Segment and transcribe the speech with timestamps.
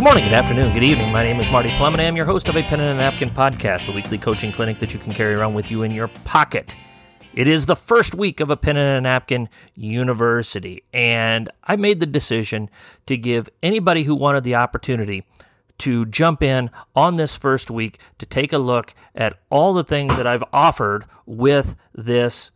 [0.00, 1.12] Good morning, good afternoon, good evening.
[1.12, 3.02] My name is Marty Plum, and I am your host of a Pen and a
[3.02, 6.08] Napkin podcast, a weekly coaching clinic that you can carry around with you in your
[6.24, 6.74] pocket.
[7.34, 12.00] It is the first week of a Pen and a Napkin University, and I made
[12.00, 12.70] the decision
[13.04, 15.26] to give anybody who wanted the opportunity
[15.80, 20.16] to jump in on this first week to take a look at all the things
[20.16, 22.52] that I've offered with this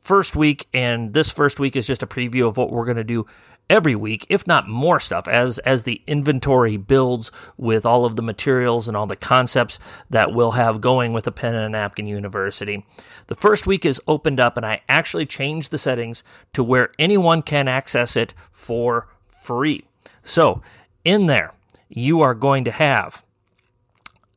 [0.00, 0.66] first week.
[0.74, 3.24] And this first week is just a preview of what we're going to do
[3.70, 8.22] every week, if not more stuff, as as the inventory builds with all of the
[8.22, 9.78] materials and all the concepts
[10.10, 12.86] that we'll have going with the Pen and a Napkin University.
[13.26, 17.42] The first week is opened up, and I actually changed the settings to where anyone
[17.42, 19.84] can access it for free.
[20.22, 20.62] So
[21.04, 21.52] in there,
[21.88, 23.24] you are going to have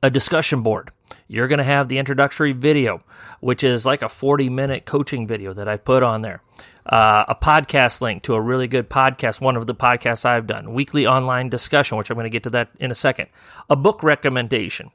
[0.02, 0.92] a discussion board.
[1.32, 3.04] You're going to have the introductory video,
[3.40, 6.42] which is like a 40 minute coaching video that I put on there.
[6.86, 10.74] Uh, a podcast link to a really good podcast, one of the podcasts I've done,
[10.74, 13.30] weekly online discussion, which I'm going to get to that in a second,
[13.70, 14.92] a book recommendation,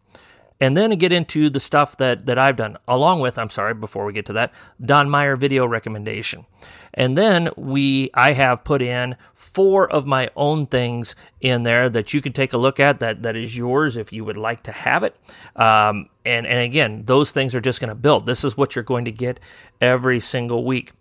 [0.60, 4.06] and then get into the stuff that, that I've done, along with, I'm sorry, before
[4.06, 6.46] we get to that, Don Meyer video recommendation.
[6.94, 12.14] And then we, I have put in four of my own things in there that
[12.14, 14.72] you can take a look at that, that is yours if you would like to
[14.72, 15.14] have it.
[15.56, 18.24] Um, and, and again, those things are just going to build.
[18.24, 19.40] This is what you're going to get
[19.80, 20.92] every single week.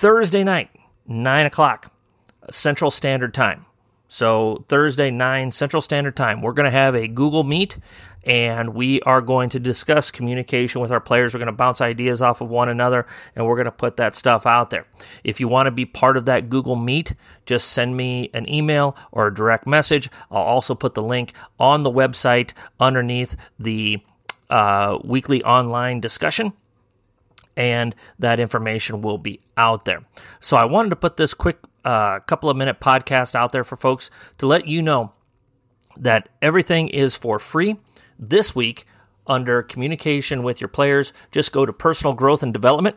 [0.00, 0.70] Thursday night,
[1.06, 1.92] 9 o'clock
[2.50, 3.66] Central Standard Time.
[4.12, 7.78] So, Thursday, 9 Central Standard Time, we're going to have a Google Meet
[8.24, 11.32] and we are going to discuss communication with our players.
[11.32, 14.14] We're going to bounce ideas off of one another and we're going to put that
[14.14, 14.86] stuff out there.
[15.24, 17.14] If you want to be part of that Google Meet,
[17.46, 20.10] just send me an email or a direct message.
[20.30, 24.02] I'll also put the link on the website underneath the
[24.50, 26.52] uh, weekly online discussion
[27.56, 30.04] and that information will be out there.
[30.38, 33.76] So I wanted to put this quick uh, couple of minute podcast out there for
[33.76, 35.12] folks to let you know
[35.96, 37.76] that everything is for free
[38.18, 38.86] this week
[39.26, 41.12] under communication with your players.
[41.30, 42.96] Just go to personal growth and development.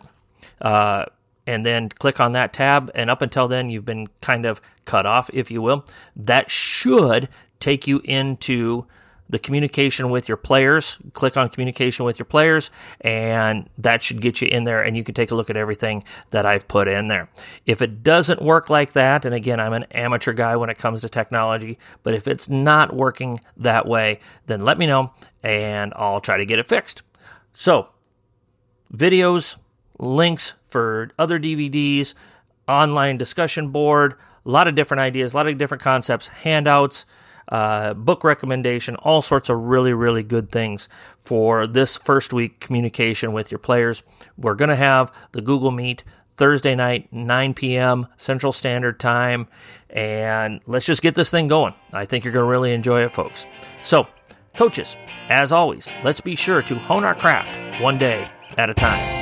[0.61, 1.05] Uh,
[1.47, 2.91] and then click on that tab.
[2.95, 5.85] And up until then, you've been kind of cut off, if you will.
[6.15, 7.29] That should
[7.59, 8.85] take you into
[9.29, 10.99] the communication with your players.
[11.13, 12.69] Click on communication with your players,
[13.01, 16.03] and that should get you in there, and you can take a look at everything
[16.31, 17.29] that I've put in there.
[17.65, 21.01] If it doesn't work like that, and again, I'm an amateur guy when it comes
[21.01, 25.11] to technology, but if it's not working that way, then let me know,
[25.43, 27.01] and I'll try to get it fixed.
[27.53, 27.89] So,
[28.93, 29.57] videos,
[29.97, 32.13] links for other DVDs,
[32.67, 34.15] online discussion board,
[34.45, 37.05] a lot of different ideas, a lot of different concepts, handouts
[37.49, 40.89] uh, book recommendation, all sorts of really, really good things
[41.19, 44.03] for this first week communication with your players.
[44.37, 46.03] We're going to have the Google Meet
[46.37, 48.07] Thursday night, 9 p.m.
[48.17, 49.47] Central Standard Time,
[49.89, 51.73] and let's just get this thing going.
[51.93, 53.45] I think you're going to really enjoy it, folks.
[53.83, 54.07] So,
[54.55, 54.97] coaches,
[55.29, 59.14] as always, let's be sure to hone our craft one day at a time.